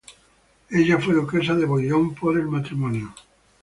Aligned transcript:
Ella 0.71 0.97
fue 0.97 1.13
duquesa 1.13 1.53
de 1.53 1.63
Bouillon 1.65 2.15
por 2.15 2.35
el 2.35 2.47
matrimonio. 2.47 3.13